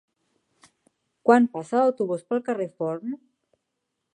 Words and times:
Quan 1.29 1.45
passa 1.57 1.83
l'autobús 1.83 2.25
pel 2.31 2.41
carrer 2.51 2.67
Forn? 2.81 3.15